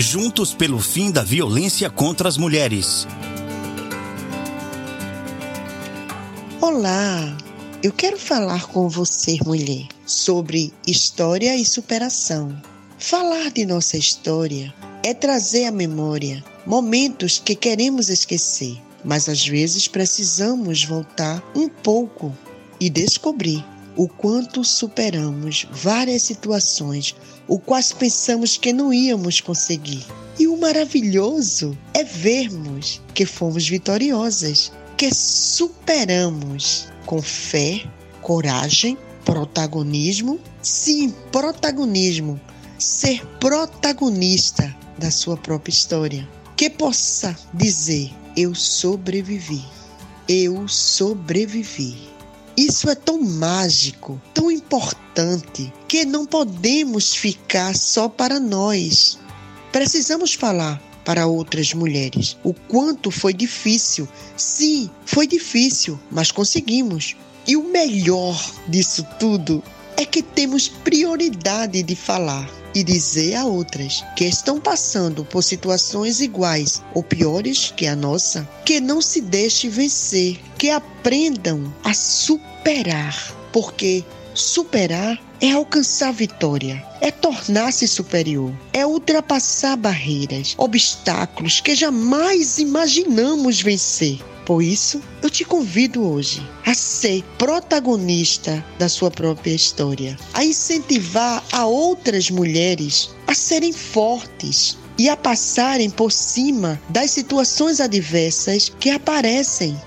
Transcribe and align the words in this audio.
Juntos 0.00 0.54
pelo 0.54 0.78
fim 0.78 1.10
da 1.10 1.24
violência 1.24 1.90
contra 1.90 2.28
as 2.28 2.36
mulheres. 2.36 3.04
Olá, 6.60 7.36
eu 7.82 7.92
quero 7.92 8.16
falar 8.16 8.68
com 8.68 8.88
você, 8.88 9.38
mulher, 9.44 9.88
sobre 10.06 10.72
história 10.86 11.56
e 11.56 11.64
superação. 11.64 12.56
Falar 12.96 13.50
de 13.50 13.66
nossa 13.66 13.96
história 13.96 14.72
é 15.02 15.12
trazer 15.12 15.64
à 15.64 15.72
memória 15.72 16.44
momentos 16.64 17.42
que 17.44 17.56
queremos 17.56 18.08
esquecer, 18.08 18.80
mas 19.04 19.28
às 19.28 19.44
vezes 19.44 19.88
precisamos 19.88 20.84
voltar 20.84 21.42
um 21.56 21.68
pouco 21.68 22.32
e 22.78 22.88
descobrir 22.88 23.64
o 23.98 24.06
quanto 24.06 24.62
superamos 24.62 25.66
várias 25.72 26.22
situações, 26.22 27.16
o 27.48 27.58
quais 27.58 27.92
pensamos 27.92 28.56
que 28.56 28.72
não 28.72 28.94
íamos 28.94 29.40
conseguir. 29.40 30.06
E 30.38 30.46
o 30.46 30.56
maravilhoso 30.56 31.76
é 31.92 32.04
vermos 32.04 33.02
que 33.12 33.26
fomos 33.26 33.68
vitoriosas, 33.68 34.70
que 34.96 35.12
superamos 35.12 36.86
com 37.06 37.20
fé, 37.20 37.84
coragem, 38.22 38.96
protagonismo. 39.24 40.38
Sim, 40.62 41.12
protagonismo. 41.32 42.40
Ser 42.78 43.26
protagonista 43.40 44.72
da 44.96 45.10
sua 45.10 45.36
própria 45.36 45.72
história. 45.72 46.28
Que 46.56 46.70
possa 46.70 47.36
dizer: 47.52 48.12
Eu 48.36 48.54
sobrevivi. 48.54 49.64
Eu 50.28 50.68
sobrevivi. 50.68 52.17
Isso 52.58 52.90
é 52.90 52.96
tão 52.96 53.20
mágico, 53.20 54.20
tão 54.34 54.50
importante, 54.50 55.72
que 55.86 56.04
não 56.04 56.26
podemos 56.26 57.14
ficar 57.14 57.76
só 57.76 58.08
para 58.08 58.40
nós. 58.40 59.16
Precisamos 59.70 60.34
falar 60.34 60.82
para 61.04 61.28
outras 61.28 61.72
mulheres. 61.72 62.36
O 62.42 62.52
quanto 62.52 63.12
foi 63.12 63.32
difícil. 63.32 64.08
Sim, 64.36 64.90
foi 65.06 65.28
difícil, 65.28 66.00
mas 66.10 66.32
conseguimos. 66.32 67.14
E 67.46 67.56
o 67.56 67.62
melhor 67.62 68.36
disso 68.66 69.06
tudo 69.20 69.62
é 69.96 70.04
que 70.04 70.20
temos 70.20 70.66
prioridade 70.66 71.80
de 71.84 71.94
falar 71.94 72.50
e 72.74 72.82
dizer 72.82 73.36
a 73.36 73.44
outras 73.44 74.04
que 74.16 74.24
estão 74.24 74.60
passando 74.60 75.24
por 75.24 75.44
situações 75.44 76.20
iguais 76.20 76.82
ou 76.92 77.04
piores 77.04 77.72
que 77.76 77.86
a 77.86 77.94
nossa, 77.94 78.48
que 78.64 78.80
não 78.80 79.00
se 79.00 79.20
deixe 79.20 79.68
vencer, 79.68 80.40
que 80.58 80.70
aprendam 80.70 81.72
a 81.84 81.94
superar, 81.94 83.32
porque 83.52 84.04
superar 84.34 85.18
é 85.40 85.52
alcançar 85.52 86.12
vitória, 86.12 86.84
é 87.00 87.12
tornar-se 87.12 87.86
superior, 87.86 88.52
é 88.72 88.84
ultrapassar 88.84 89.76
barreiras, 89.76 90.54
obstáculos 90.58 91.60
que 91.60 91.76
jamais 91.76 92.58
imaginamos 92.58 93.62
vencer. 93.62 94.18
Por 94.44 94.62
isso, 94.62 95.00
eu 95.22 95.28
te 95.28 95.44
convido 95.44 96.02
hoje 96.02 96.44
a 96.64 96.74
ser 96.74 97.22
protagonista 97.36 98.64
da 98.78 98.88
sua 98.88 99.10
própria 99.10 99.54
história, 99.54 100.18
a 100.32 100.44
incentivar 100.44 101.44
a 101.52 101.66
outras 101.66 102.30
mulheres 102.30 103.10
a 103.26 103.34
serem 103.34 103.72
fortes 103.72 104.76
e 104.98 105.08
a 105.08 105.16
passarem 105.16 105.90
por 105.90 106.10
cima 106.10 106.80
das 106.88 107.10
situações 107.12 107.78
adversas 107.78 108.72
que 108.80 108.90
aparecem 108.90 109.78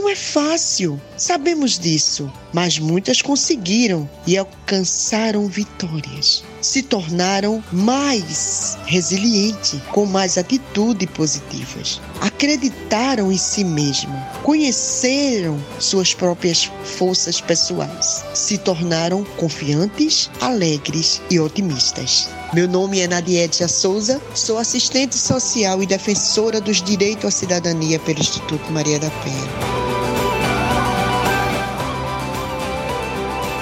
não 0.00 0.08
é 0.08 0.14
fácil, 0.14 1.00
sabemos 1.16 1.76
disso, 1.76 2.32
mas 2.52 2.78
muitas 2.78 3.20
conseguiram 3.20 4.08
e 4.24 4.38
alcançaram 4.38 5.48
vitórias. 5.48 6.44
Se 6.62 6.82
tornaram 6.82 7.62
mais 7.72 8.78
resilientes, 8.86 9.80
com 9.90 10.06
mais 10.06 10.38
atitude 10.38 11.04
positivas. 11.08 12.00
Acreditaram 12.20 13.32
em 13.32 13.36
si 13.36 13.64
mesmo, 13.64 14.14
conheceram 14.44 15.58
suas 15.80 16.14
próprias 16.14 16.70
forças 16.84 17.40
pessoais, 17.40 18.24
se 18.34 18.56
tornaram 18.56 19.24
confiantes, 19.36 20.30
alegres 20.40 21.20
e 21.28 21.40
otimistas. 21.40 22.28
Meu 22.54 22.66
nome 22.66 22.98
é 22.98 23.06
Nadietia 23.06 23.68
Souza, 23.68 24.22
sou 24.34 24.56
assistente 24.56 25.18
social 25.18 25.82
e 25.82 25.86
defensora 25.86 26.62
dos 26.62 26.80
direitos 26.80 27.26
à 27.26 27.30
cidadania 27.30 27.98
pelo 28.00 28.20
Instituto 28.20 28.72
Maria 28.72 28.98
da 28.98 29.10
Penha. 29.10 29.78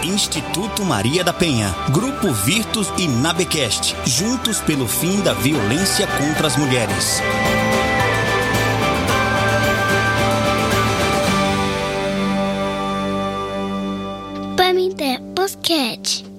Instituto 0.04 0.84
Maria 0.84 1.24
da 1.24 1.32
Penha, 1.32 1.74
Grupo 1.90 2.32
Virtus 2.32 2.86
e 2.96 3.08
Nabecast, 3.08 3.96
juntos 4.06 4.60
pelo 4.60 4.86
fim 4.86 5.20
da 5.20 5.34
violência 5.34 6.06
contra 6.06 6.46
as 6.46 6.56
mulheres. 6.56 7.20
Paminté 14.56 15.18
Bosquete 15.34 16.35